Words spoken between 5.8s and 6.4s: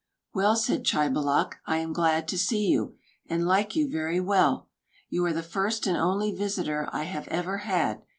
and only